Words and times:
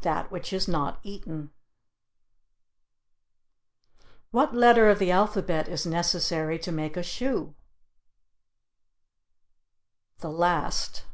That 0.00 0.30
which 0.30 0.54
is 0.54 0.66
not 0.66 1.00
eaten. 1.02 1.50
What 4.30 4.54
letter 4.54 4.88
of 4.88 4.98
the 4.98 5.10
alphabet 5.10 5.68
is 5.68 5.84
necessary 5.84 6.58
to 6.60 6.72
make 6.72 6.96
a 6.96 7.02
shoe? 7.02 7.54
The 10.20 10.30
last. 10.30 11.04